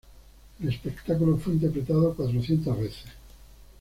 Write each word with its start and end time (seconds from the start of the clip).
El 0.59 0.69
espectáculo 0.69 1.37
fue 1.37 1.53
interpretado 1.53 2.15
cuatrocientas 2.15 2.75
veces. 2.75 3.05